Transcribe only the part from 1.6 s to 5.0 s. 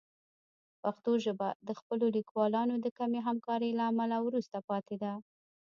د خپلو لیکوالانو د کمې همکارۍ له امله وروسته پاتې